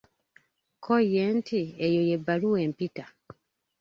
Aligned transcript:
Kko 0.77 0.93
ye 1.11 1.23
nti 1.37 1.61
Eyo 1.85 2.01
ye 2.09 2.15
bbaluwa 2.21 2.59
empita. 2.67 3.05